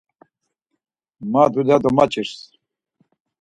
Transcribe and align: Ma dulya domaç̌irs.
Ma 1.31 1.43
dulya 1.51 1.77
domaç̌irs. 1.83 2.35